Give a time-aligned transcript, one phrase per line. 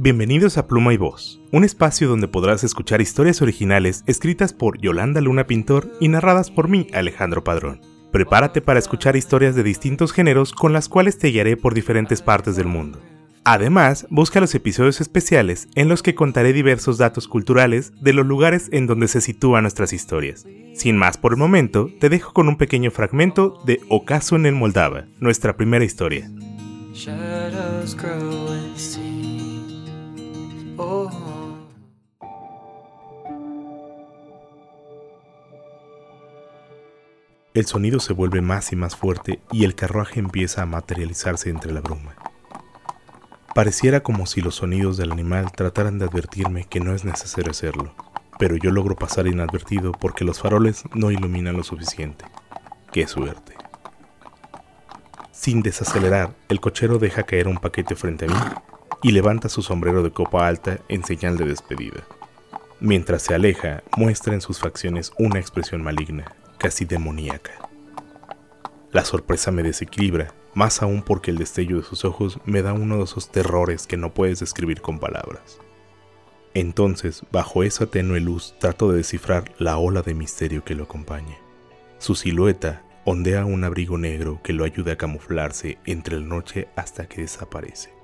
[0.00, 5.20] Bienvenidos a Pluma y Voz, un espacio donde podrás escuchar historias originales escritas por Yolanda
[5.20, 7.80] Luna Pintor y narradas por mí, Alejandro Padrón.
[8.12, 12.54] Prepárate para escuchar historias de distintos géneros con las cuales te guiaré por diferentes partes
[12.54, 13.00] del mundo.
[13.42, 18.68] Además, busca los episodios especiales en los que contaré diversos datos culturales de los lugares
[18.70, 20.46] en donde se sitúan nuestras historias.
[20.74, 24.54] Sin más por el momento, te dejo con un pequeño fragmento de Ocaso en el
[24.54, 26.30] Moldava, nuestra primera historia.
[37.54, 41.72] El sonido se vuelve más y más fuerte y el carruaje empieza a materializarse entre
[41.72, 42.14] la bruma.
[43.56, 47.92] Pareciera como si los sonidos del animal trataran de advertirme que no es necesario hacerlo,
[48.38, 52.24] pero yo logro pasar inadvertido porque los faroles no iluminan lo suficiente.
[52.92, 53.56] ¡Qué suerte!
[55.32, 60.02] Sin desacelerar, el cochero deja caer un paquete frente a mí y levanta su sombrero
[60.02, 62.04] de copa alta en señal de despedida.
[62.80, 67.52] Mientras se aleja, muestra en sus facciones una expresión maligna, casi demoníaca.
[68.92, 72.98] La sorpresa me desequilibra, más aún porque el destello de sus ojos me da uno
[72.98, 75.58] de esos terrores que no puedes describir con palabras.
[76.54, 81.36] Entonces, bajo esa tenue luz, trato de descifrar la ola de misterio que lo acompaña.
[81.98, 87.06] Su silueta ondea un abrigo negro que lo ayuda a camuflarse entre la noche hasta
[87.06, 87.97] que desaparece.